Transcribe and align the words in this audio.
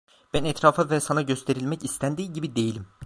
Ben 0.33 0.43
etrafa 0.45 0.89
ve 0.89 0.99
sana 0.99 1.21
gösterilmek 1.21 1.85
istendiği 1.85 2.33
gibi 2.33 2.55
değilim. 2.55 2.87